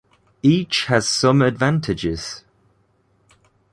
[0.41, 2.43] Each has some advantages.